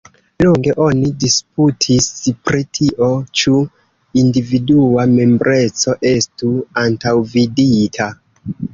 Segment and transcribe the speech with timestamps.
[0.45, 2.07] Longe oni disputis
[2.47, 3.11] pri tio,
[3.43, 3.55] ĉu
[4.25, 6.55] individua membreco estu
[6.89, 8.15] antaŭvidita.